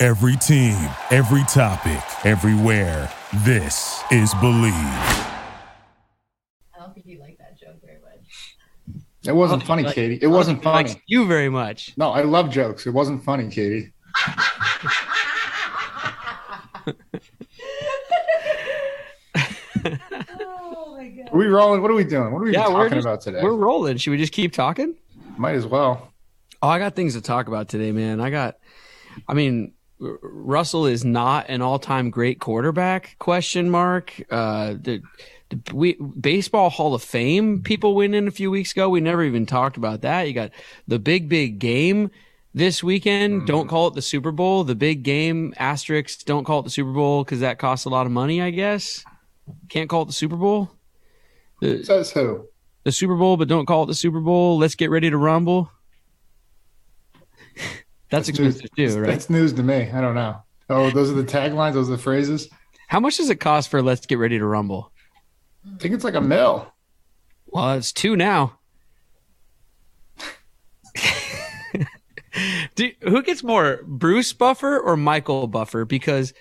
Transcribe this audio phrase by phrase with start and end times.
[0.00, 0.76] Every team,
[1.10, 3.10] every topic, everywhere.
[3.44, 4.70] This is Bleav.
[4.72, 8.56] I don't think you like that joke very much.
[9.26, 10.18] It wasn't funny, like- Katie.
[10.22, 11.02] It wasn't He likes funny.
[11.08, 11.94] you very much.
[11.96, 12.86] No, I love jokes.
[12.86, 13.92] It wasn't funny, Katie.
[20.40, 21.30] Oh my god.
[21.32, 21.82] Are we rolling?
[21.82, 22.32] What are we doing?
[22.32, 23.40] What are we Yeah, talking just- about today?
[23.42, 23.96] We're rolling.
[23.96, 24.94] Should we just keep talking?
[25.36, 26.12] Might as well.
[26.62, 28.20] Oh, I got things to talk about today, man.
[28.20, 28.56] I got,
[29.28, 33.16] I mean, R- Russell is not an all-time great quarterback?
[33.18, 34.14] Question mark.
[34.30, 35.02] Uh, the,
[35.48, 38.88] the we baseball Hall of Fame people went in a few weeks ago.
[38.88, 40.28] We never even talked about that.
[40.28, 40.52] You got
[40.86, 42.10] the big big game
[42.54, 43.46] this weekend.
[43.46, 44.64] Don't call it the Super Bowl.
[44.64, 46.24] The big game asterisk.
[46.24, 48.40] Don't call it the Super Bowl because that costs a lot of money.
[48.40, 49.04] I guess
[49.68, 50.70] can't call it the Super Bowl.
[51.60, 52.46] The, Says who?
[52.84, 54.58] the Super Bowl, but don't call it the Super Bowl.
[54.58, 55.70] Let's get ready to rumble.
[58.10, 58.94] That's expensive news.
[58.94, 59.06] too, right?
[59.08, 59.90] That's news to me.
[59.92, 60.42] I don't know.
[60.70, 61.74] Oh, those are the taglines.
[61.74, 62.48] Those are the phrases.
[62.88, 64.92] How much does it cost for Let's Get Ready to Rumble?
[65.66, 66.72] I think it's like a mill.
[67.46, 68.58] Well, it's two now.
[72.76, 75.84] Do, who gets more, Bruce Buffer or Michael Buffer?
[75.84, 76.32] Because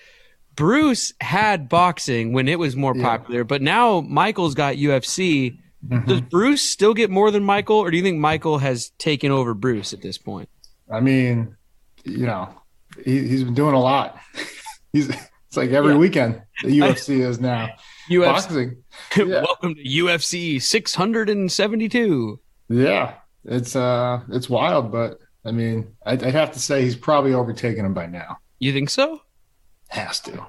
[0.55, 3.03] Bruce had boxing when it was more Yeah.
[3.03, 5.57] popular, but now Michael's got UFC.
[5.87, 6.07] Mm-hmm.
[6.07, 9.53] Does Bruce still get more than Michael, or do you think Michael has taken over
[9.53, 10.49] Bruce at this point?
[10.91, 11.55] I mean,
[12.03, 12.49] you know,
[13.03, 14.19] he, he's been doing a lot.
[14.93, 15.99] he's it's like every Yeah.
[15.99, 17.69] weekend the UFC is now
[18.09, 18.83] UFC, boxing.
[19.17, 19.41] Yeah.
[19.43, 22.39] welcome to UFC 672.
[22.69, 23.13] Yeah,
[23.45, 27.85] it's uh, it's wild, but I mean, I'd, I'd have to say he's probably overtaken
[27.85, 28.37] him by now.
[28.59, 29.21] You think so?
[29.89, 30.45] Has to.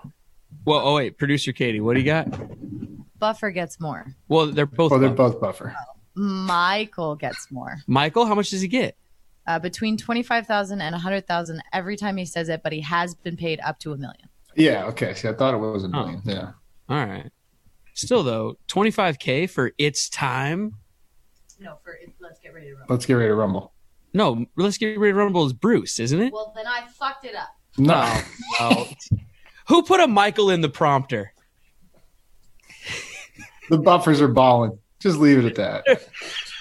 [0.64, 2.26] Well, oh wait, producer Katie, what do you got?
[3.18, 4.06] Buffer gets more.
[4.28, 4.90] Well, they're both.
[4.90, 5.16] Well, they're up.
[5.16, 5.74] both buffer.
[6.14, 7.76] Michael gets more.
[7.86, 8.96] Michael, how much does he get?
[9.48, 13.58] Uh, between 25,000 and 100,000 every time he says it, but he has been paid
[13.60, 14.28] up to a million.
[14.54, 14.84] Yeah.
[14.88, 15.14] Okay.
[15.14, 16.20] See, I thought it was a million.
[16.22, 16.50] Yeah.
[16.90, 17.30] All right.
[17.94, 20.74] Still though, 25k for its time.
[21.58, 22.84] No, for let's get ready to roll.
[22.90, 23.72] Let's get ready to rumble.
[24.12, 26.30] No, let's get ready to rumble is Bruce, isn't it?
[26.30, 27.48] Well, then I fucked it up.
[27.78, 28.20] No.
[28.60, 28.86] Oh.
[29.68, 31.32] Who put a Michael in the prompter?
[33.70, 34.78] The buffers are balling.
[35.00, 35.54] Just leave it at
[35.86, 36.02] that.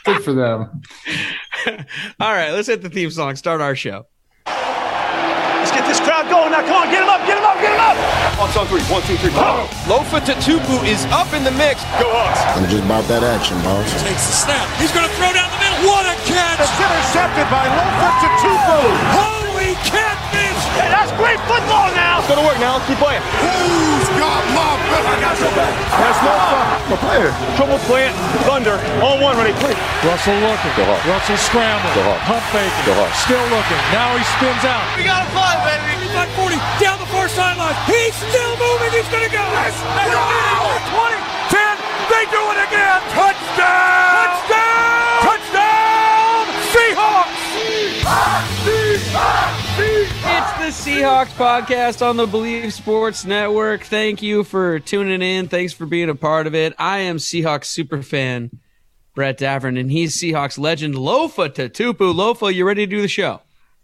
[0.06, 0.82] Good for them.
[2.20, 3.36] All right, let's hit the theme song.
[3.36, 4.08] Start our show.
[4.48, 6.64] Let's get this crowd going now.
[6.64, 7.98] Come on, get him up, get him up, get him up.
[8.40, 8.80] On song three.
[8.88, 9.68] One, two, three, go.
[9.68, 9.92] Oh.
[9.92, 11.84] Lofa Tatupu is up in the mix.
[12.00, 12.40] Go Hawks.
[12.56, 13.84] I'm just about that action, boss.
[14.00, 14.64] takes the snap.
[14.80, 15.92] He's going to throw down the middle.
[15.92, 16.64] What a catch!
[16.64, 18.80] It's intercepted by Lofa Tatupu.
[19.12, 20.07] Holy catfish!
[20.78, 22.22] Hey, that's great football now.
[22.22, 22.78] It's gonna work now.
[22.78, 23.24] Let's keep playing.
[23.42, 25.06] Who's got my back?
[25.10, 25.74] I got your back.
[25.98, 26.62] That's Lofa.
[26.94, 27.32] The player.
[27.58, 28.14] Trouble playing.
[28.46, 28.78] Thunder.
[29.02, 29.78] On one, ready, please.
[30.06, 30.74] Russell looking.
[31.10, 31.94] Russell scrambling.
[32.30, 32.94] Pump faking.
[33.26, 33.82] Still looking.
[33.90, 34.86] Now he spins out.
[34.96, 35.98] We got to fly, baby.
[36.14, 37.76] 35 40 down the far sideline.
[37.86, 38.92] He's still moving.
[38.94, 39.44] He's going to go.
[39.44, 41.27] 20
[50.88, 53.84] Seahawks podcast on the Bleav Sports Network.
[53.84, 55.50] Thank you for tuning in.
[55.50, 56.74] Thanks for being a part of it.
[56.80, 58.52] I am Seahawks super fan
[59.14, 62.14] Brett Davern, and he's Seahawks legend Lofa Tatupu.
[62.16, 63.42] Lofa, you ready to do the show?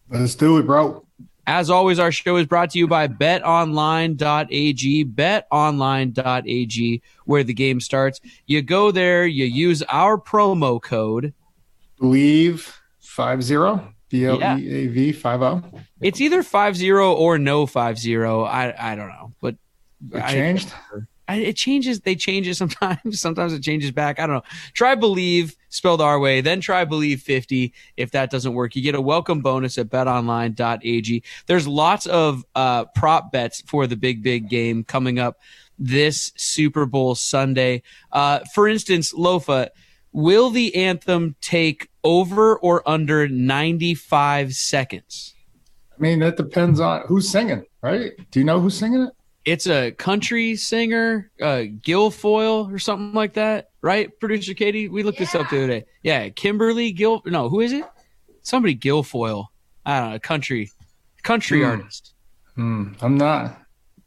[0.09, 1.05] Let's do it, bro.
[1.45, 8.21] As always, our show is brought to you by betonline.ag, betonline.ag, where the game starts.
[8.45, 11.33] You go there, you use our promo code.
[11.99, 13.92] Bleav five zero.
[14.13, 15.63] B L E A V five zero.
[15.99, 18.15] It's either 50 or no 50.
[18.17, 19.55] I, I don't know, but
[20.11, 20.71] It I- changed.
[21.25, 22.01] I, it changes.
[22.01, 22.99] They change it sometimes.
[23.21, 24.19] Sometimes it changes back.
[24.19, 24.43] I don't know.
[24.73, 27.73] Try believe spelled our way, then try believe 50.
[27.95, 31.23] If that doesn't work, you get a welcome bonus at betonline.ag.
[31.47, 35.39] There's lots of uh, prop bets for the big, big game coming up
[35.79, 37.83] this Super Bowl Sunday.
[38.11, 39.69] Uh, for instance, Lofa,
[40.11, 45.33] will the anthem take over or under 95 seconds?
[45.97, 48.11] I mean, that depends on who's singing, right?
[48.31, 49.13] Do you know who's singing it?
[49.45, 54.09] It's a country singer, uh, Guilfoyle or something like that, right?
[54.19, 55.85] Producer Katie, we looked this up the other day.
[56.01, 57.21] Yeah, Kimberly Gil.
[57.25, 57.83] No, who is it?
[58.41, 59.47] Somebody Guilfoyle.
[59.85, 60.71] I don't know, country,
[61.23, 61.65] country Hmm.
[61.65, 62.13] artist.
[62.55, 63.59] Hmm, I'm not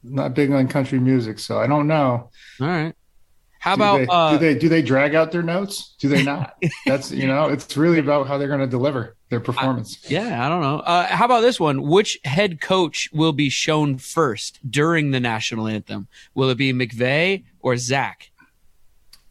[0.02, 2.31] not big on country music, so I don't know.
[2.60, 2.94] All right.
[3.67, 5.97] How do about they, uh, do they do they drag out their notes?
[5.99, 6.55] Do they not?
[6.87, 10.09] That's you know, it's really about how they're going to deliver their performance.
[10.09, 10.79] Yeah, I don't know.
[10.79, 11.83] Uh, how about this one?
[11.83, 16.07] Which head coach will be shown first during the national anthem?
[16.35, 18.31] Will it be McVay or Zac?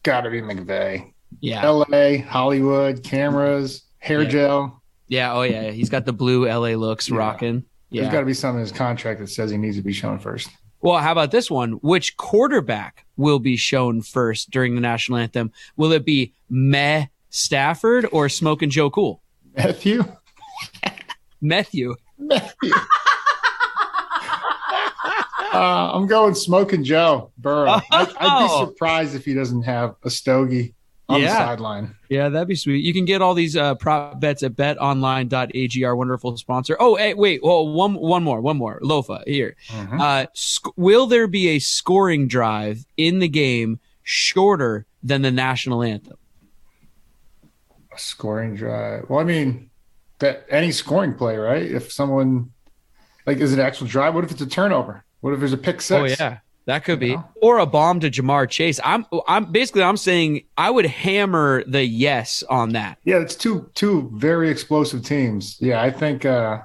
[0.02, 1.14] Got to be McVay.
[1.40, 1.62] Yeah.
[1.64, 4.28] L.A., Hollywood, cameras, hair Yeah.
[4.28, 4.82] gel.
[5.08, 5.32] Yeah.
[5.32, 5.70] Oh, yeah.
[5.70, 7.16] He's got the blue LA looks Yeah.
[7.16, 7.64] rocking.
[7.90, 8.12] There's Yeah.
[8.12, 10.50] got to be something in his contract that says he needs to be shown first.
[10.86, 11.72] Well, how about this one?
[11.82, 15.50] Which quarterback will be shown first during the national anthem?
[15.76, 19.20] Will it be Meh Stafford or Smoking Joe Cool?
[19.56, 20.04] Matthew.
[21.40, 21.96] Matthew.
[22.16, 22.72] Matthew.
[25.52, 27.80] Uh, I'm going smoking Joe Burrow.
[27.90, 28.66] I'd Oh.
[28.66, 30.75] be surprised if he doesn't have a stogie
[31.08, 31.36] on the Yeah.
[31.36, 31.94] sideline.
[32.08, 32.84] Yeah, that'd be sweet.
[32.84, 36.76] You can get all these uh, prop bets at betonline.ag, our wonderful sponsor.
[36.80, 37.42] Oh, hey, wait.
[37.42, 38.80] Well, one, one more, one more.
[38.80, 39.56] Lofa, here.
[39.68, 40.00] Mhm.
[40.00, 45.82] Uh, sc- will there be a scoring drive in the game shorter than the national
[45.82, 46.16] anthem?
[47.94, 49.08] A scoring drive.
[49.08, 49.70] Well, I mean,
[50.18, 51.62] that any scoring play, right?
[51.62, 52.50] If someone
[53.26, 54.14] like is it an actual drive?
[54.14, 55.04] What if it's a turnover?
[55.20, 55.92] What if there's a pick six?
[55.92, 57.28] Oh yeah, that could be, You know?
[57.40, 58.78] or a bomb to Ja'Marr Chase.
[58.84, 62.98] I'm, I'm basically, I'm saying I would hammer the yes on that.
[63.04, 65.56] Yeah, it's two two very explosive teams.
[65.60, 66.24] Yeah, I think.
[66.24, 66.62] uh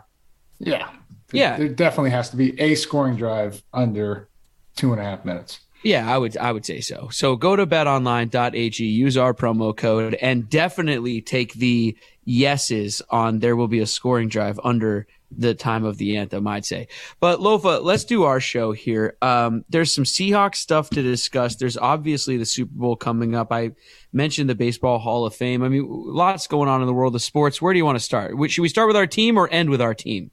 [0.60, 0.90] Yeah,
[1.32, 1.58] Yeah.
[1.58, 4.28] There definitely has to be a scoring drive under
[4.76, 5.60] two and a half minutes.
[5.84, 7.10] Yeah, I would I would say so.
[7.12, 13.56] So go to betonline.ag, use our promo code, and definitely take the yeses on there
[13.56, 16.88] will be a scoring drive under the time of the anthem, I'd say.
[17.20, 19.18] But Lofa, let's do our show here.
[19.22, 21.56] Um, there's some Seahawks stuff to discuss.
[21.56, 23.52] There's obviously the Super Bowl coming up.
[23.52, 23.72] I
[24.12, 25.64] mentioned the Baseball Hall of Fame.
[25.64, 27.62] I mean, lots going on in the world of sports.
[27.62, 28.34] Where do you want to start?
[28.50, 30.32] Should we start with our team or end with our team?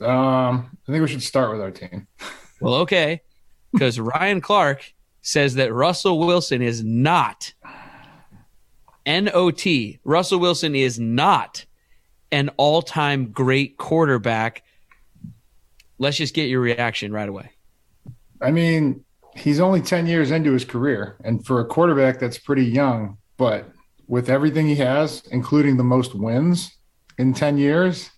[0.00, 2.06] Um, I think we should start with our team.
[2.60, 3.20] Well, okay,
[3.72, 7.52] because Ryan Clark says that Russell Wilson is not
[9.08, 9.98] N O T.
[10.04, 11.64] Russell Wilson is not
[12.30, 14.62] an all-time great quarterback.
[15.98, 17.50] Let's just get your reaction right away.
[18.42, 21.16] I mean, he's only 10 years into his career.
[21.24, 23.16] And for a quarterback, that's pretty young.
[23.38, 23.72] But
[24.06, 26.76] with everything he has, including the most wins
[27.16, 28.10] in 10 years,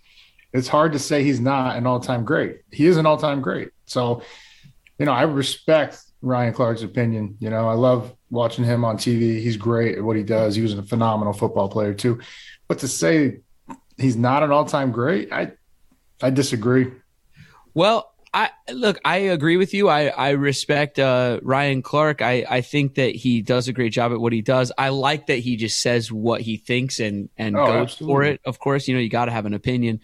[0.53, 2.63] it's hard to say he's not an all time great.
[2.73, 3.69] He is an all time great.
[3.87, 4.23] So,
[4.99, 7.37] you know, I respect Ryan Clark's opinion.
[7.39, 9.41] You know, I love watching him on TV.
[9.41, 10.55] He's great at what he does.
[10.55, 12.21] He was a phenomenal football player, too.
[12.69, 13.41] But to say
[13.99, 15.53] he's not an all time great, I,
[16.23, 16.93] I disagree.
[17.75, 19.89] Well, I look, I agree with you.
[19.89, 22.23] I, I respect uh, Ryan Clark.
[22.23, 24.71] I, I think that he does a great job at what he does.
[24.79, 28.13] I like that he just says what he thinks and and Oh, goes absolutely.
[28.15, 28.41] for it.
[28.45, 30.01] Of course, you know, you got to have an opinion.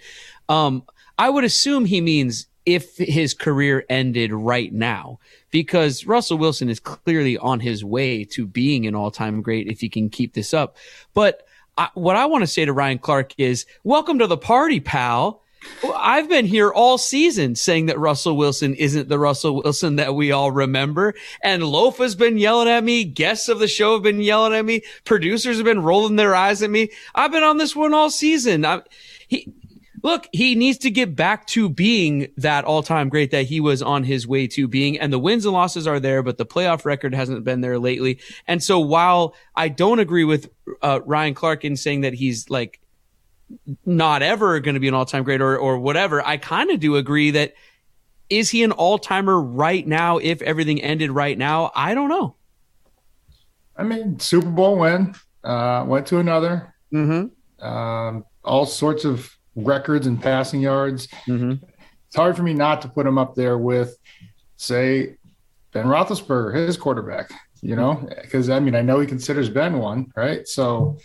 [0.48, 0.82] Um,
[1.16, 5.20] I would assume he means if his career ended right now,
[5.56, 9.88] because Russell Wilson is clearly on his way to being an all-time great if he
[9.88, 10.76] can keep this up.
[11.14, 11.46] But
[11.78, 15.42] I, what I want to say to Ryan Clark is, welcome to the party, pal.
[15.96, 20.30] I've been here all season saying that Russell Wilson isn't the Russell Wilson that we
[20.30, 21.14] all remember.
[21.42, 23.04] And Loaf has been yelling at me.
[23.04, 24.82] Guests of the show have been yelling at me.
[25.06, 26.90] Producers have been rolling their eyes at me.
[27.14, 28.66] I've been on this one all season.
[28.66, 28.82] I,
[29.26, 29.50] he,
[30.02, 33.82] look, he needs to get back to being that all time great that he was
[33.82, 34.98] on his way to being.
[34.98, 38.20] And the wins and losses are there, but the playoff record hasn't been there lately.
[38.46, 40.50] And so while I don't agree with
[40.82, 42.80] uh, Ryan Clark in saying that he's like,
[43.84, 46.20] not ever going to be an all-time great or or whatever.
[46.26, 47.54] I kind of do agree that
[48.28, 51.70] is he an all-timer right now if everything ended right now?
[51.74, 52.34] I don't know.
[53.76, 56.74] I mean, Super Bowl win, uh, went to another.
[56.92, 57.64] Mm-hmm.
[57.64, 61.08] um, all sorts of records and passing yards.
[61.26, 61.64] Mm-hmm.
[62.06, 63.96] It's hard for me not to put him up there with,
[64.56, 65.16] say,
[65.72, 67.30] Ben Roethlisberger, his quarterback.
[67.62, 70.46] You know, because I mean, I know he considers Ben one, right?
[70.46, 70.98] So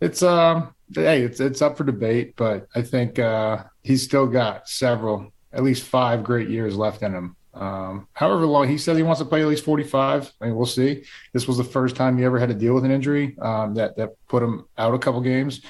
[0.00, 4.68] it's um, hey, it's it's up for debate, but I think uh, he's still got
[4.68, 7.36] several, at least five great years left in him.
[7.52, 10.32] Um, however long he says he wants to play at least 45.
[10.40, 11.04] I mean, we'll see.
[11.32, 13.96] This was the first time he ever had to deal with an injury um, that
[13.96, 15.60] that put him out a couple games.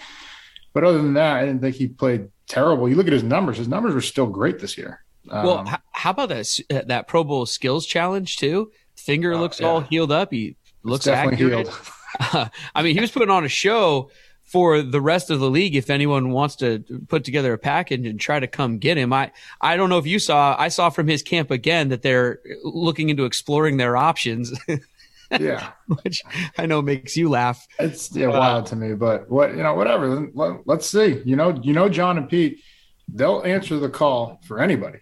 [0.72, 2.88] But other than that, I didn't think he played terrible.
[2.88, 5.02] You look at his numbers; his numbers were still great this year.
[5.30, 8.70] Um, well, h- how about that uh, that Pro Bowl skills challenge too?
[8.96, 9.66] Finger Oh, looks yeah.
[9.66, 10.30] all healed up.
[10.32, 12.50] He looks definitely accurate.
[12.74, 14.10] I mean, he was putting on a show
[14.44, 15.76] for the rest of the league.
[15.76, 19.30] If anyone wants to put together a package and try to come get him, I
[19.60, 20.56] I don't know if you saw.
[20.58, 24.52] I saw from his camp again that they're looking into exploring their options,
[25.38, 25.72] yeah,
[26.02, 26.22] which
[26.58, 27.66] I know makes you laugh.
[27.78, 28.94] it's yeah wild to me.
[28.94, 30.28] But what you know, whatever.
[30.34, 31.22] Let, let's see.
[31.24, 32.62] You know, you know, John and Pete,
[33.08, 35.00] they'll answer the call for anybody.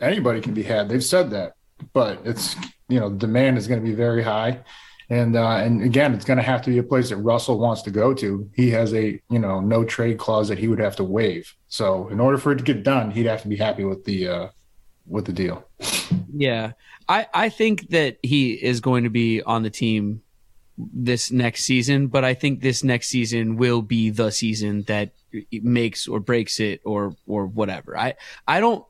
[0.00, 0.88] anybody can be had.
[0.88, 1.54] They've said that,
[1.92, 2.56] but it's
[2.88, 4.60] you know the demand is going to be very high,
[5.10, 7.82] and uh, and again, it's going to have to be a place that Russell wants
[7.82, 8.48] to go to.
[8.54, 11.54] He has a you know no trade clause that he would have to waive.
[11.68, 14.28] So in order for it to get done, he'd have to be happy with the
[14.28, 14.48] uh,
[15.08, 15.64] with the deal.
[16.32, 16.72] Yeah,
[17.08, 20.22] I I think that he is going to be on the team
[20.76, 25.12] this next season, but I think this next season will be the season that
[25.50, 27.98] makes or breaks it or or whatever.
[27.98, 28.14] I
[28.46, 28.84] I don't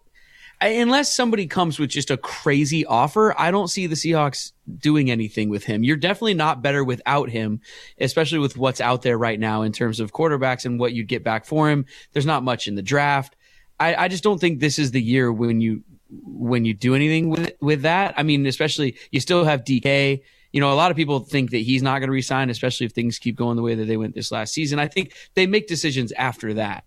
[0.61, 5.11] I, unless somebody comes with just a crazy offer, I don't see the Seahawks doing
[5.11, 5.85] anything with him.
[5.85, 7.61] You're definitely not better without him,
[8.01, 11.23] especially with what's out there right now in terms of quarterbacks and what you'd get
[11.23, 11.87] back for him.
[12.13, 13.37] There's not much in the draft.
[13.79, 17.31] I, I just don't think this is the year when you when you do anything
[17.31, 18.15] with with that.
[18.17, 20.23] I mean, especially you still have DK.
[20.53, 22.93] You know, a lot of people think that he's not going to resign, especially if
[22.93, 24.79] things keep going the way that they went this last season.
[24.79, 26.85] I think they make decisions after that.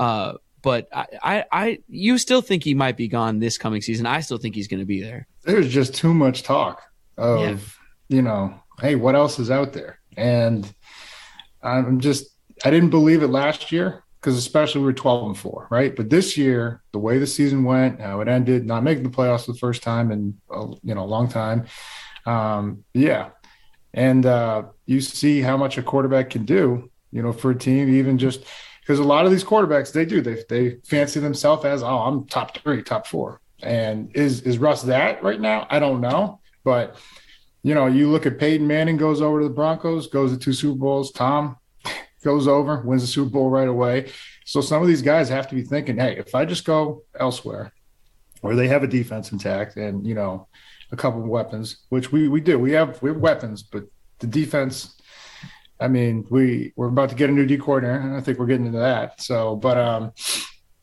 [0.00, 4.06] Uh, but I, I, I, you still think he might be gone this coming season.
[4.06, 5.28] I still think he's going to be there.
[5.44, 6.82] There's just too much talk
[7.16, 8.16] of, yeah.
[8.16, 10.00] you know, hey, what else is out there?
[10.16, 10.68] And
[11.62, 12.26] I'm just,
[12.64, 15.94] I didn't believe it last year because especially we were 12 and four, right?
[15.94, 19.46] But this year, the way the season went, how it ended, not making the playoffs
[19.46, 21.66] for the first time in a, you know a long time,
[22.26, 23.30] um, yeah.
[23.94, 27.88] And uh, you see how much a quarterback can do, you know, for a team,
[27.88, 28.44] even just
[28.80, 32.26] because a lot of these quarterbacks they do they they fancy themselves as oh I'm
[32.26, 35.66] top three, top four, and is is Russ that right now?
[35.70, 36.96] I don't know, but
[37.62, 40.52] you know you look at Peyton Manning goes over to the Broncos, goes to two
[40.52, 41.10] Super Bowls.
[41.12, 41.56] Tom
[42.22, 44.10] goes over, wins the Super Bowl right away.
[44.44, 47.72] So some of these guys have to be thinking, hey, if I just go elsewhere,
[48.40, 50.46] where they have a defense intact and you know
[50.92, 53.84] a couple of weapons, which we we do, we have we have weapons, but
[54.18, 54.96] the defense
[55.78, 58.46] I mean, we we're about to get a new D coordinator, and I think we're
[58.46, 59.20] getting into that.
[59.20, 60.12] So, but um,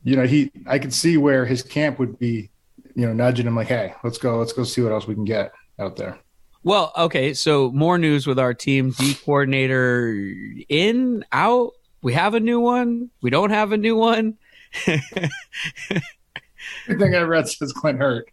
[0.03, 2.51] you know, he I could see where his camp would be,
[2.95, 5.25] you know, nudging him like, hey, let's go, let's go see what else we can
[5.25, 6.19] get out there.
[6.63, 10.15] Well, okay, so more news with our team D coordinator
[10.69, 11.73] in out.
[12.01, 13.09] We have a new one.
[13.21, 14.37] We don't have a new one.
[14.87, 14.99] I
[16.87, 18.29] think I read says Clint Hurtt.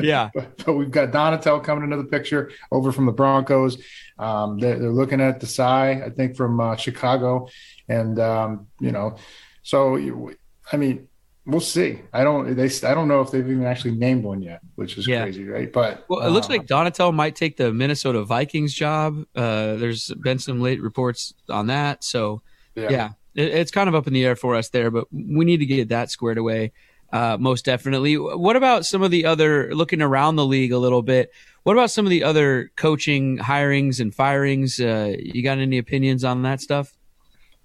[0.00, 0.30] Yeah.
[0.34, 3.82] but, but, we've got Donatell coming into the picture over from the Broncos.
[4.18, 7.48] Um, they're, they're, looking at Desai, I think, from uh, Chicago.
[7.88, 9.16] And, um, you know,
[9.62, 10.30] so,
[10.72, 11.08] I mean,
[11.46, 12.00] we'll see.
[12.12, 15.06] I don't, they, I don't know if they've even actually named one yet, which is
[15.06, 15.22] yeah.
[15.22, 15.72] crazy, right?
[15.72, 19.24] But, well, it uh, looks like Donatell might take the Minnesota Vikings job.
[19.34, 22.04] Uh, there's been some late reports on that.
[22.04, 22.42] So,
[22.74, 22.90] yeah.
[22.90, 25.58] yeah it, it's kind of up in the air for us there, but we need
[25.58, 26.72] to get that squared away
[27.12, 28.16] uh, most definitely.
[28.16, 31.30] What about some of the other looking around the league a little bit?
[31.62, 34.80] What about some of the other coaching hirings and firings?
[34.80, 36.96] Uh, you got any opinions on that stuff?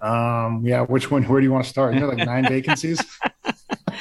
[0.01, 1.23] Um, yeah, which one?
[1.23, 1.95] Where do you want to start?
[1.95, 2.99] There like nine vacancies.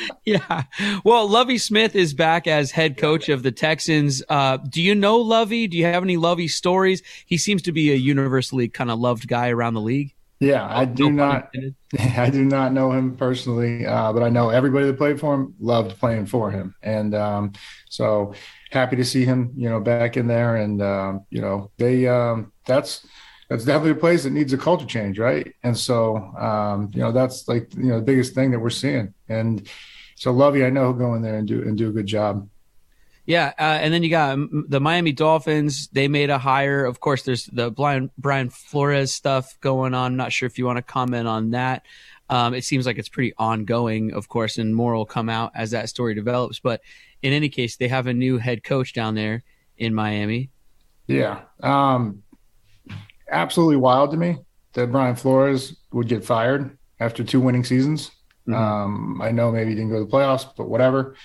[0.25, 0.65] yeah.
[1.05, 4.23] Well, Lovie Smith is back as head coach of the Texans.
[4.29, 5.67] Uh, do you know Lovie?
[5.67, 7.03] Do you have any Lovie stories?
[7.27, 10.15] He seems to be a universally kind of loved guy around the league.
[10.39, 11.51] Yeah, I do not.
[11.99, 15.55] I do not know him personally, uh, but I know everybody that played for him
[15.59, 17.53] loved playing for him, and um,
[17.89, 18.35] so
[18.71, 20.57] happy to see him, you know, back in there.
[20.57, 23.07] And um, you know, they um, that's
[23.49, 25.55] that's definitely a place that needs a culture change, right?
[25.63, 29.15] And so um, you know, that's like you know the biggest thing that we're seeing.
[29.29, 29.69] And
[30.17, 32.49] so Lovie, I know he'll go in there and do and do a good job.
[33.27, 34.39] Yeah, uh, and then you got
[34.69, 35.89] the Miami Dolphins.
[35.89, 36.85] They made a hire.
[36.85, 40.13] Of course, there's the Brian, Brian Flores stuff going on.
[40.13, 41.85] I'm not sure if you want to comment on that.
[42.31, 45.73] Um, it seems like it's pretty ongoing, of course, and more will come out as
[45.73, 46.61] that story develops.
[46.61, 46.83] But
[47.21, 49.43] in any case, they have a new head coach down there
[49.77, 50.51] in Miami.
[51.09, 52.23] Yeah, um,
[53.31, 54.39] absolutely wild to me
[54.75, 58.11] that Brian Flores would get fired after two winning seasons.
[58.47, 58.55] Mm-hmm.
[58.55, 61.17] Um, I know maybe he didn't go to the playoffs, but whatever.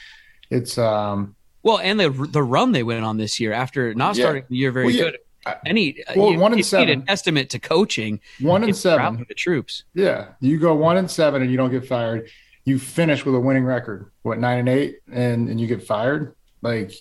[0.49, 4.43] It's um, well, and the the run they went on this year after not starting
[4.49, 5.03] the year very well, yeah.
[5.03, 5.17] good.
[5.65, 6.89] Any well, you, one and seven.
[6.89, 8.19] An estimate to coaching.
[8.39, 9.25] One and seven.
[9.27, 9.83] The troops.
[9.93, 12.29] Yeah, you go one and seven, and you don't get fired.
[12.63, 14.11] You finish with a winning record.
[14.21, 16.35] What nine and eight, and and you get fired.
[16.61, 16.93] Like,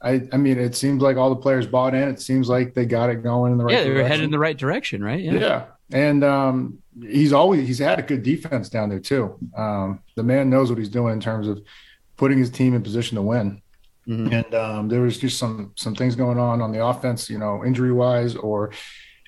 [0.00, 2.08] I I mean, it seems like all the players bought in.
[2.08, 3.70] It seems like they got it going in the right.
[3.70, 3.78] Direction.
[3.78, 4.10] Yeah, they're direction.
[4.10, 5.20] headed in the right direction, right?
[5.20, 5.32] Yeah.
[5.34, 9.36] Yeah, and um, he's always he's had a good defense down there too.
[9.56, 11.62] Um, the man knows what he's doing in terms of
[12.16, 13.62] putting his team in position to win.
[14.06, 14.32] Mm-hmm.
[14.32, 17.64] And um, there was just some some things going on on the offense, you know,
[17.64, 18.72] injury wise, or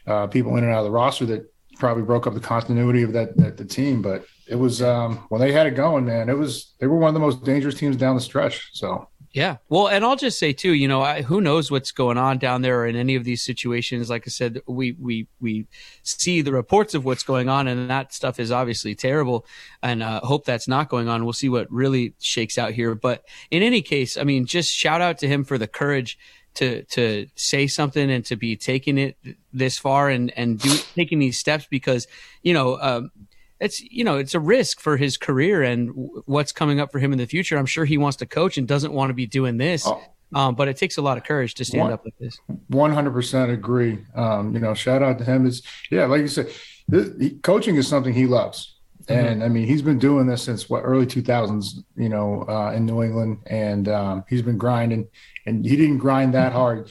[0.06, 3.12] uh, people in and out of the roster that probably broke up the continuity of
[3.12, 4.02] that, that the team.
[4.02, 6.28] But it was um, when they had it going, man.
[6.28, 8.70] It was they were one of the most dangerous teams down the stretch.
[8.72, 9.58] So Yeah.
[9.68, 12.62] Well, and I'll just say too, you know, I, who knows what's going on down
[12.62, 14.10] there in any of these situations.
[14.10, 15.66] Like I said, we, we, we
[16.02, 19.46] see the reports of what's going on and that stuff is obviously terrible
[19.84, 21.22] and uh, hope that's not going on.
[21.22, 22.96] We'll see what really shakes out here.
[22.96, 26.18] But in any case, I mean, just shout out to him for the courage
[26.54, 29.16] to, to say something and to be taking it
[29.52, 32.08] this far and, and do taking these steps because,
[32.42, 33.12] you know, um,
[33.60, 36.98] it's you know it's a risk for his career and w- what's coming up for
[36.98, 37.58] him in the future.
[37.58, 40.02] I'm sure he wants to coach and doesn't want to be doing this, Oh.
[40.34, 42.38] um, but it takes a lot of courage to stand One- up like this.
[42.68, 43.98] One hundred percent agree.
[44.14, 45.46] Um, you know, shout out to him.
[45.46, 46.48] Is yeah, like you said,
[46.88, 48.76] this, he, coaching is something he loves,
[49.08, 51.82] and I mean, he's been doing this since what early two thousands.
[51.96, 55.08] You know, uh, in New England, and um, he's been grinding,
[55.46, 56.90] and he didn't grind that hard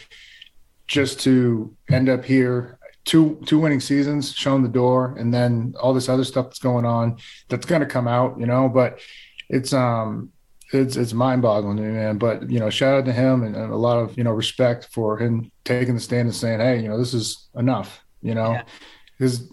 [0.87, 2.78] just to end up here.
[3.09, 6.85] Two two winning seasons, shown the door, and then all this other stuff that's going
[6.85, 7.17] on
[7.49, 8.39] that's going to come out.
[8.39, 8.99] You know, but
[9.49, 10.29] it's um
[10.71, 12.19] it's it's mind boggling to me, man.
[12.19, 14.89] But you know, shout out to him and, and a lot of you know respect
[14.93, 17.89] for him taking the stand and saying, "Hey, you know, this is enough."
[18.21, 18.63] You know, Yeah.
[19.17, 19.49] because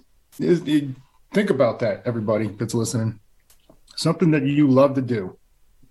[1.33, 3.21] think about that, everybody that's listening.
[3.97, 5.39] Something that you love to do,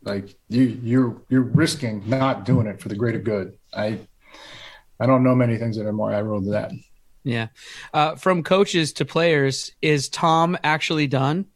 [0.04, 3.58] like you you're you're risking not doing it for the greater good.
[3.74, 4.02] I
[5.00, 6.72] I don't know many things that are more admirable than that.
[7.26, 7.48] Yeah.
[7.94, 11.48] Uh, from coaches to players, is Tom actually done?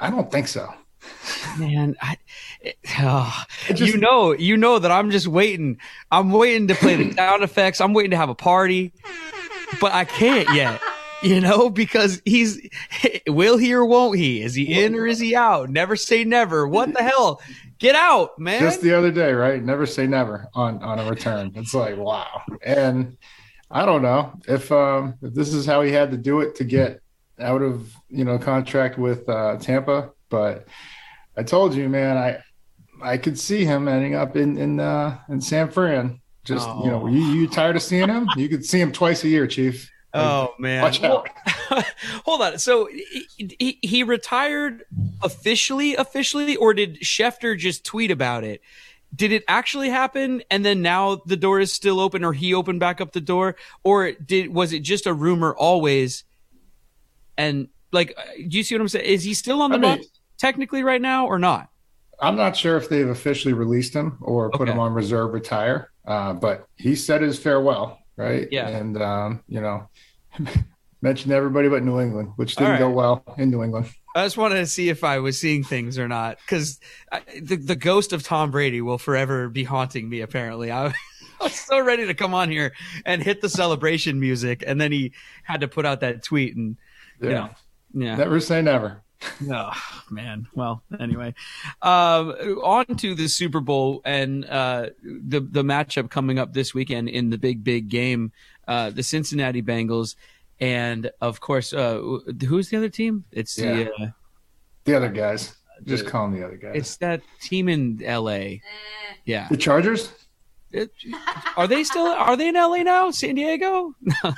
[0.00, 0.68] I don't think so.
[1.58, 2.16] Man, I,
[2.60, 5.78] it- oh, just- you know, you know that I'm just waiting.
[6.10, 7.80] I'm waiting to play the sound effects.
[7.80, 8.92] I'm waiting to have a party,
[9.80, 10.80] but I can't yet.
[11.22, 12.60] You know, because he's
[13.28, 14.42] will he or won't he?
[14.42, 15.70] Is he in or is he out?
[15.70, 16.66] Never say never.
[16.66, 17.40] What the hell?
[17.78, 18.60] Get out, man.
[18.60, 19.62] just the other day, right?
[19.62, 21.52] Never say never on on a return.
[21.54, 22.42] It's like wow.
[22.64, 23.18] And
[23.72, 26.64] I don't know if um if this is how he had to do it to
[26.64, 27.00] get
[27.40, 30.66] out of you know contract with uh, Tampa, but
[31.36, 32.38] I told you, man, I
[33.02, 36.20] I could see him ending up in in uh, in San Fran.
[36.44, 37.06] Just you know, Oh.
[37.06, 38.28] you you tired of seeing him?
[38.36, 39.88] You could see him twice a year, Chief.
[40.14, 40.82] Oh man!
[40.82, 41.28] Watch out.
[41.70, 41.84] Well,
[42.26, 42.58] hold on.
[42.58, 44.84] So he, he, he retired
[45.22, 48.60] officially, officially, or did Schefter just tweet about it?
[49.14, 52.80] Did it actually happen, and then now the door is still open, or he opened
[52.80, 56.24] back up the door, or did was it just a rumor always?
[57.36, 59.04] And like, uh, do you see what I'm saying?
[59.04, 60.04] Is he still on the I mean-
[60.38, 61.68] technically right now, or not?
[62.20, 64.72] I'm not sure if they've officially released him or put Okay.
[64.72, 68.46] him on reserve retire, uh, but he said his farewell, right?
[68.50, 68.68] Yeah.
[68.68, 69.88] And, um, you know,
[71.02, 73.86] mentioned everybody but New England, which didn't go well in New England.
[74.14, 76.78] I just wanted to see if I was seeing things or not, because
[77.40, 80.20] the the ghost of Tom Brady will forever be haunting me.
[80.20, 80.86] Apparently, I,
[81.40, 82.72] I was so ready to come on here
[83.06, 85.12] and hit the celebration music, and then he
[85.44, 86.76] had to put out that tweet, and
[87.20, 87.28] Yeah.
[87.28, 87.50] you know,
[88.06, 89.02] yeah, Never say never.
[89.50, 90.48] oh man.
[90.54, 91.34] Well, anyway,
[91.80, 92.30] um,
[92.62, 97.30] on to the Super Bowl and uh, the the matchup coming up this weekend in
[97.30, 98.32] the big big game,
[98.68, 100.16] uh, the Cincinnati Bengals.
[100.62, 102.00] And of course, uh,
[102.48, 103.24] who's the other team?
[103.32, 104.06] It's the uh,
[104.84, 106.72] The other guys, just call them the other guys.
[106.76, 108.60] It's that team in LA.
[109.24, 109.48] Yeah.
[109.50, 110.12] the Chargers.
[110.70, 110.92] It-
[111.56, 113.10] are they still are they in LA now?
[113.10, 113.94] San Diego?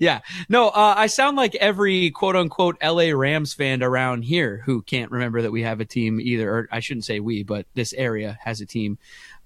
[0.00, 0.20] Yeah.
[0.48, 5.10] No, uh, I sound like every quote unquote LA Rams fan around here who can't
[5.12, 8.38] remember that we have a team either or I shouldn't say we, but this area
[8.42, 8.96] has a team.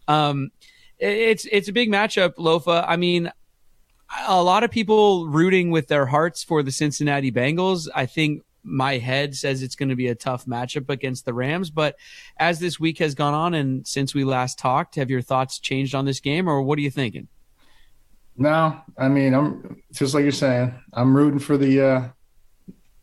[0.06, 0.52] Um
[0.98, 2.84] it- it's it's a big matchup, Lofa.
[2.86, 3.30] I mean,
[4.26, 7.88] a lot of people rooting with their hearts for the Cincinnati Bengals.
[7.94, 11.70] I think my head says it's going to be a tough matchup against the Rams.
[11.70, 11.96] But
[12.36, 15.94] as this week has gone on and since we last talked, have your thoughts changed
[15.94, 17.28] on this game or what are you thinking?
[18.36, 20.74] No, I mean, I'm just like you're saying.
[20.92, 22.08] I'm rooting for the, uh,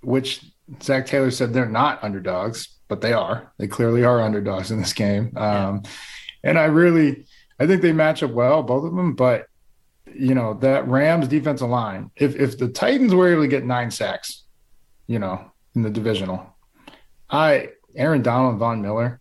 [0.01, 0.45] which
[0.81, 3.51] Zac Taylor said they're not underdogs, but they are.
[3.57, 5.33] They clearly are underdogs in this game.
[5.35, 5.83] Um,
[6.41, 7.25] And I really,
[7.59, 9.13] I think they match up well, both of them.
[9.13, 9.47] But
[10.15, 12.11] you know that Rams defensive line.
[12.15, 14.43] If if the Titans were able to get nine sacks,
[15.07, 16.55] you know, in the divisional,
[17.29, 19.19] I Aaron Donald and Von Miller,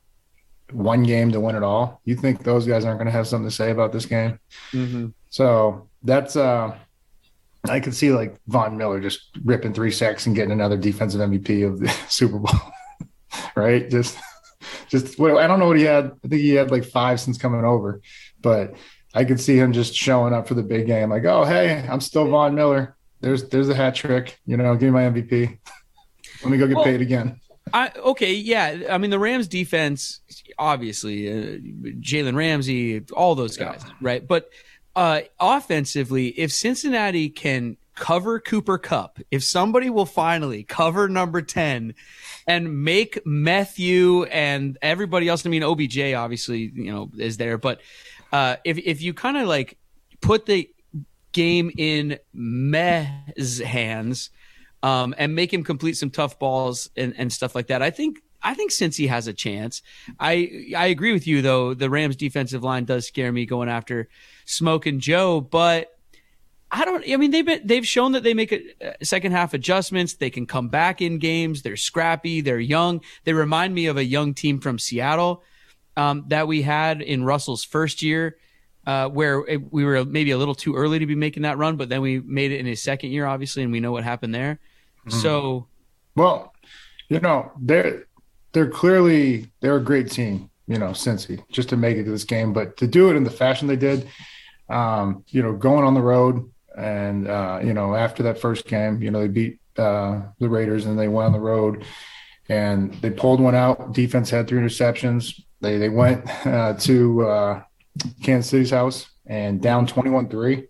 [0.73, 2.01] one game to win it all.
[2.05, 4.39] You think those guys aren't going to have something to say about this game?
[5.31, 6.77] So that's uh
[7.69, 11.67] I could see like Von Miller just ripping three sacks and getting another defensive MVP
[11.67, 12.61] of the Super Bowl.
[13.55, 13.89] right?
[13.91, 14.19] Just
[14.89, 16.13] just well, I don't know what he had.
[16.25, 18.01] I think he had like five since coming over,
[18.41, 18.75] but
[19.15, 22.01] I could see him just showing up for the big game, like, oh hey, I'm
[22.01, 22.97] still Von Miller.
[23.21, 25.59] There's there's a hat trick, you know, give me my MVP.
[26.43, 27.41] Let me go get Well- paid again.
[27.75, 28.85] I, okay, yeah.
[28.91, 30.21] I mean, the Rams defense,
[30.59, 31.59] obviously, uh,
[32.01, 34.27] Jalen Ramsey, all those guys, right?
[34.27, 34.49] But
[34.97, 41.95] uh, offensively, if Cincinnati can cover Cooper Kupp, if somebody will finally cover number 10
[42.49, 47.81] and make Matthew and everybody else, I mean, OBJ obviously, you know, is there, but
[48.33, 49.77] uh, if, if you kind of like
[50.23, 50.69] put the
[51.33, 54.31] game in Meh's hands
[54.83, 58.21] um, and make him complete some tough balls and, and stuff like that, I think
[58.41, 59.83] I think Cincy has a chance.
[60.21, 61.75] I I agree with you though.
[61.75, 64.09] The Rams defensive line does scare me going after
[64.45, 65.98] Smoke and Joe, but
[66.71, 67.05] I don't.
[67.09, 70.15] I mean, they've been, they've shown that they make a, second half adjustments.
[70.15, 71.63] They can come back in games.
[71.63, 72.41] They're scrappy.
[72.41, 73.01] They're young.
[73.25, 75.43] They remind me of a young team from Seattle
[75.97, 78.37] um, that we had in Russell's first year,
[78.87, 81.77] uh, where it, we were maybe a little too early to be making that run,
[81.77, 84.35] but then we made it in his second year, obviously, and we know what happened
[84.35, 84.61] there.
[85.07, 85.13] Mm.
[85.13, 85.67] So,
[86.15, 86.55] well,
[87.09, 88.07] you know, they're
[88.53, 90.51] they're clearly they're a great team.
[90.67, 93.25] You know, Cincy, just to make it to this game, but to do it in
[93.25, 94.07] the fashion they did.
[94.69, 99.03] Um, you know, going on the road, and uh, you know, after that first game,
[99.03, 101.85] you know, they beat uh, the Raiders and they went on the road
[102.49, 103.93] and they pulled one out.
[103.93, 105.41] Defense had three interceptions.
[105.61, 107.63] They they went uh, to uh,
[108.23, 110.67] Kansas City's house and down 21-3.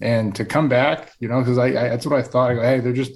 [0.00, 2.50] And to come back, you know, because I, I, that's what I thought.
[2.50, 3.12] I go, hey, they're just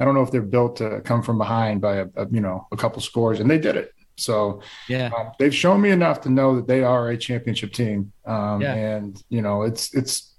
[0.00, 2.66] I don't know if they're built to come from behind by a, a you know
[2.72, 3.92] a couple scores, and they did it.
[4.16, 8.12] So yeah, um, they've shown me enough to know that they are a championship team.
[8.26, 8.74] Um, yeah.
[8.74, 10.31] and you know it's it's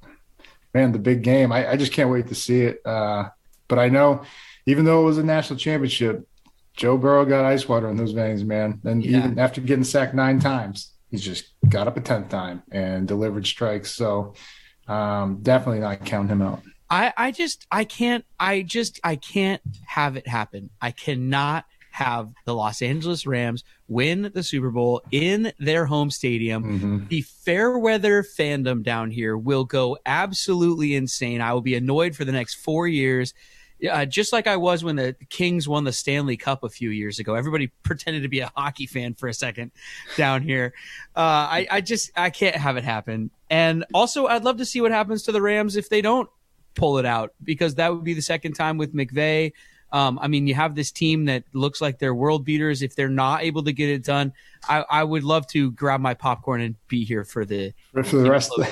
[0.74, 1.52] man, the big game.
[1.52, 2.86] I, I just can't wait to see it.
[2.86, 3.30] Uh,
[3.68, 4.24] but I know,
[4.66, 6.28] even though it was a national championship,
[6.76, 8.82] Joe Burrow got ice water in those veins, man.
[8.84, 9.20] And yeah.
[9.20, 13.46] even after getting sacked nine times, he's just got up a tenth time and delivered
[13.46, 13.92] strikes.
[13.92, 14.34] So
[14.88, 16.62] um, definitely not count him out.
[16.90, 20.70] I, I just I can't I just I can't have it happen.
[20.82, 26.64] I cannot have the Los Angeles Rams win the Super Bowl in their home stadium.
[26.64, 27.08] Mm-hmm.
[27.08, 31.40] The fair weather fandom down here will go absolutely insane.
[31.40, 33.36] I will be annoyed for the next four years.
[33.88, 37.20] Uh, just like I was when the Kings won the Stanley Cup a few years
[37.20, 37.36] ago.
[37.36, 39.70] Everybody pretended to be a hockey fan for a second
[40.18, 40.74] down here.
[41.16, 43.30] Uh, I, I just I can't have it happen.
[43.52, 46.28] And also, I'd love to see what happens to the Rams if they don't
[46.74, 49.54] pull it out because that would be the second time with McVay.
[49.94, 52.82] Um, I mean, you have this team that looks like they're world beaters.
[52.82, 54.34] If they're not able to get it done,
[54.68, 58.30] I, I would love to grab my popcorn and be here for the for the
[58.30, 58.68] rest of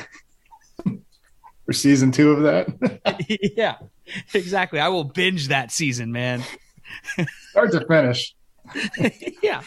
[0.84, 1.00] the,
[1.66, 3.40] for season two of that.
[3.56, 3.78] yeah,
[4.34, 4.80] exactly.
[4.80, 6.44] I will binge that season, man.
[7.52, 8.36] Start to finish.
[9.44, 9.62] yeah,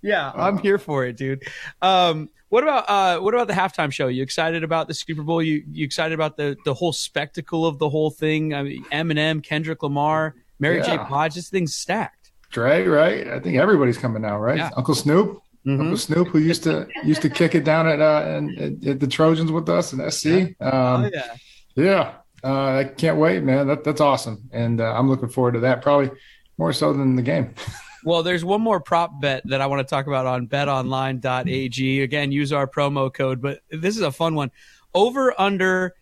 [0.00, 1.42] yeah, I'm here for it, dude.
[1.82, 4.06] Um, what about uh, what about the halftime show?
[4.06, 5.42] You excited about the Super Bowl?
[5.42, 8.54] You you excited about the the whole spectacle of the whole thing?
[8.54, 10.36] I mean, Eminem, Kendrick Lamar.
[10.58, 10.96] Mary yeah.
[10.96, 11.04] J.
[11.08, 12.30] Blige, this thing's stacked.
[12.50, 13.26] Dre, right?
[13.28, 14.58] I think everybody's coming now, right?
[14.58, 14.70] Yeah.
[14.76, 15.80] Uncle Snoop, mm-hmm.
[15.80, 19.06] Uncle Snoop, who used to used to kick it down at uh at, at the
[19.06, 20.24] Trojans with us and SC.
[20.26, 20.44] Yeah.
[20.60, 21.34] Um, oh, yeah,
[21.74, 22.14] yeah.
[22.44, 23.66] Uh, I can't wait, man.
[23.66, 25.82] That, that's awesome, and uh, I'm looking forward to that.
[25.82, 26.10] Probably
[26.58, 27.54] more so than the game.
[28.06, 32.02] Well, there's one more prop bet that I want to talk about on betonline.ag.
[32.02, 34.50] Again, use our promo code, but this is a fun one.
[34.92, 35.94] Over under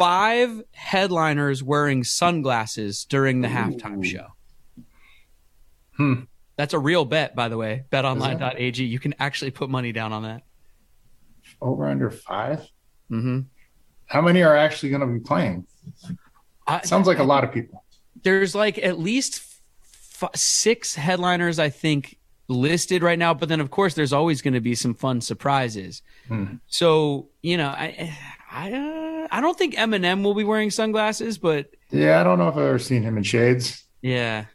[0.00, 3.50] five headliners wearing sunglasses during the Ooh.
[3.50, 4.28] halftime show.
[5.98, 6.20] Hmm.
[6.56, 7.84] That's a real bet, by the way.
[7.92, 8.82] BetOnline.ag.
[8.82, 10.42] You can actually put money down on that.
[11.60, 12.66] Over under 5
[13.10, 13.40] Mm-hmm.
[14.06, 15.66] How many are actually going to be playing?
[16.66, 17.84] I, Sounds like I, a lot of people.
[18.22, 19.42] There's like at least
[20.22, 23.34] f- six headliners, I think, listed right now.
[23.34, 26.02] But then, of course, there's always going to be some fun surprises.
[26.28, 26.54] Hmm.
[26.68, 28.16] So, you know, I,
[28.50, 32.48] I, uh, I don't think Eminem will be wearing sunglasses, but yeah, I don't know
[32.48, 33.84] if I've ever seen him in shades.
[34.02, 34.46] Yeah,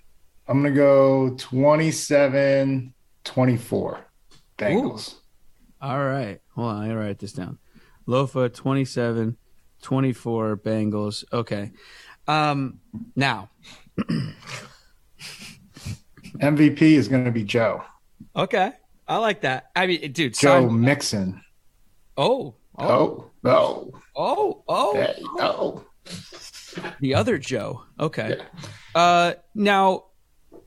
[0.49, 4.01] I'm going to go 27 24
[4.59, 5.15] Bengals.
[5.15, 5.17] Ooh.
[5.81, 6.41] All right.
[6.55, 6.83] Hold on.
[6.83, 7.59] I got to write this down.
[8.09, 9.37] Lofa 27
[9.83, 11.25] 24 Bengals.
[11.33, 11.73] Okay.
[12.27, 12.81] Um,
[13.15, 13.51] now,
[16.39, 17.85] MVP is going to be Joe.
[18.37, 18.73] Okay,
[19.09, 19.71] I like that.
[19.75, 21.43] I mean, dude, Joe sign- Mixon.
[22.17, 23.93] oh, oh, Oh, no.
[24.15, 25.85] oh, oh, Hey, no.
[27.01, 27.85] the other Joe.
[27.99, 28.39] Okay.
[28.95, 30.05] Uh, now,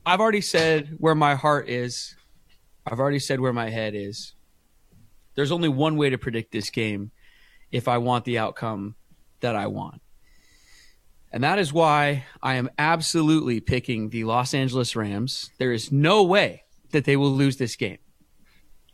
[0.04, 2.16] I've already said where my heart is.
[2.86, 4.34] I've already said where my head is.
[5.34, 7.10] There's only one way to predict this game
[7.70, 8.96] if I want the outcome
[9.40, 10.00] that I want.
[11.32, 15.50] And that is why I am absolutely picking the Los Angeles Rams.
[15.58, 17.98] There is no way that they will lose this game.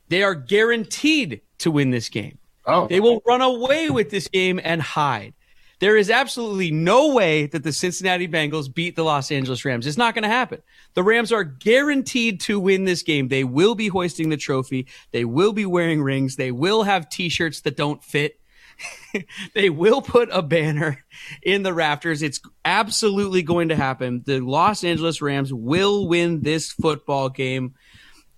[0.09, 2.38] They are guaranteed to win this game.
[2.64, 5.35] Oh, They will run away with this game and hide.
[5.78, 9.87] There is absolutely no way that the Cincinnati Bengals beat the Los Angeles Rams.
[9.87, 10.62] It's not going to happen.
[10.94, 13.28] The Rams are guaranteed to win this game.
[13.28, 14.87] They will be hoisting the trophy.
[15.12, 16.37] They will be wearing rings.
[16.37, 18.40] They will have t-shirts that don't fit.
[19.54, 21.04] they will put a banner
[21.42, 22.22] in the rafters.
[22.22, 24.22] It's absolutely going to happen.
[24.24, 27.74] The Los Angeles Rams will win this football game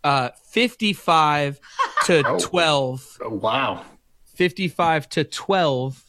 [0.08, 1.60] uh 55
[2.06, 3.18] to 12.
[3.22, 3.84] oh, wow.
[4.34, 6.02] 55 to 12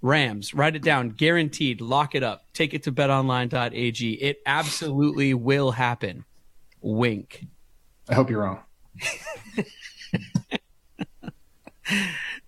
[0.00, 0.54] Rams.
[0.54, 1.08] Write it down.
[1.10, 1.80] Guaranteed.
[1.80, 2.44] Lock it up.
[2.52, 4.12] Take it to betonline.ag.
[4.12, 6.24] It absolutely will happen.
[6.80, 7.46] Wink.
[8.08, 8.60] I hope you're wrong.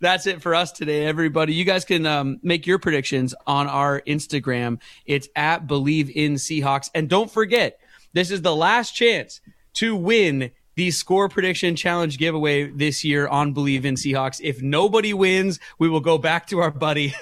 [0.01, 1.55] That's it for us today, everybody.
[1.55, 4.79] You guys can um, make your predictions on our Instagram.
[5.07, 6.91] It's at Bleav in Seahawks.
[6.95, 7.81] And don't forget,
[8.13, 9.41] this is the last chance
[9.77, 14.41] to win the score prediction challenge giveaway this year on Bleav in Seahawks.
[14.43, 17.15] If nobody wins, we will go back to our buddy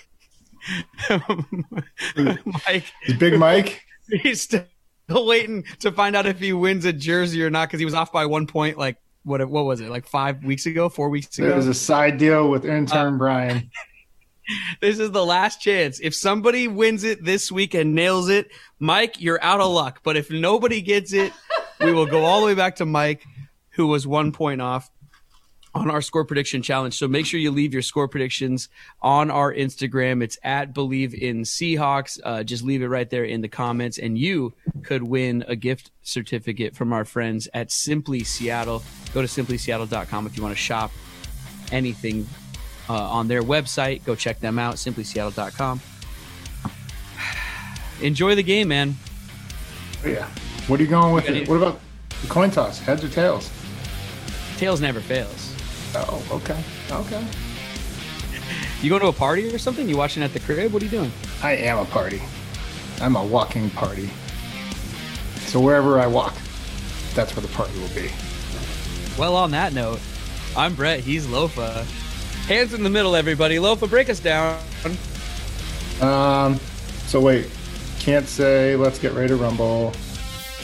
[2.16, 2.92] Mike.
[3.06, 3.82] Is Big Mike?
[4.08, 4.64] He's still
[5.08, 8.12] waiting to find out if he wins a jersey or not because he was off
[8.12, 8.78] by one point.
[8.78, 9.46] Like what?
[9.48, 9.90] What was it?
[9.90, 11.50] Like five weeks ago, four weeks ago.
[11.50, 13.70] It was a side deal with Uh, intern Brian.
[14.82, 16.00] This is the last chance.
[16.00, 20.00] If somebody wins it this week and nails it, Mike, you're out of luck.
[20.02, 21.32] But if nobody gets it,
[21.80, 23.24] we will go all the way back to Mike,
[23.70, 24.90] who was one point off
[25.74, 26.96] on our score prediction challenge.
[26.96, 28.68] So make sure you leave your score predictions
[29.02, 30.22] on our Instagram.
[30.22, 32.20] It's at Bleav in Seahawks.
[32.22, 35.90] Uh, just leave it right there in the comments, and you could win a gift
[36.02, 38.82] certificate from our friends at Simply Seattle.
[39.12, 40.92] Go to simplyseattle.com if you want to shop
[41.72, 42.28] anything
[42.88, 44.04] uh, on their website.
[44.04, 45.80] Go check them out, simplyseattle.com.
[48.00, 48.96] Enjoy the game, man.
[50.04, 50.28] Yeah.
[50.66, 51.28] What are you going with?
[51.28, 51.46] It?
[51.46, 51.78] What about
[52.22, 52.78] the coin toss?
[52.78, 53.50] Heads or tails?
[54.56, 55.54] Tails never fails.
[55.94, 56.58] Oh, okay.
[56.90, 57.24] Okay.
[58.80, 59.88] You going to a party or something?
[59.88, 60.72] You watching at the crib?
[60.72, 61.12] What are you doing?
[61.42, 62.22] I am a party.
[63.00, 64.08] I'm a walking party.
[65.46, 66.34] So wherever I walk,
[67.14, 68.10] that's where the party will be.
[69.18, 70.00] Well, on that note,
[70.56, 71.00] I'm Brett.
[71.00, 71.84] He's Lofa.
[72.46, 73.56] Hands in the middle, everybody.
[73.56, 74.58] Lofa, break us down.
[76.00, 76.58] Um.
[77.06, 77.50] So wait,
[78.00, 79.92] can't say let's get ready to rumble.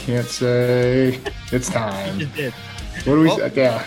[0.05, 1.19] Can't say
[1.51, 2.19] it's time.
[2.19, 2.53] Just did.
[2.53, 3.29] What do we?
[3.29, 3.51] Say?
[3.55, 3.85] Yeah,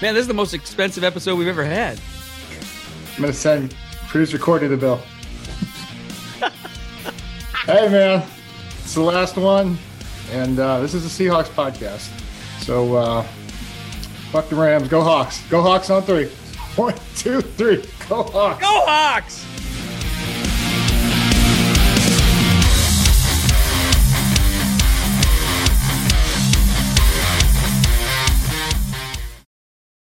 [0.00, 2.00] Man, this is the most expensive episode we've ever had.
[3.16, 3.74] I'm gonna send
[4.08, 4.96] producer Courtney the bill.
[7.66, 8.26] hey man,
[8.78, 9.76] it's the last one,
[10.30, 12.08] and uh, this is the Seahawks podcast.
[12.62, 13.22] So uh,
[14.30, 14.88] fuck the Rams.
[14.88, 15.46] Go Hawks.
[15.48, 16.26] Go Hawks on three.
[16.76, 17.84] One, two, three.
[18.08, 18.60] Go Hawks.
[18.60, 19.44] Go Hawks!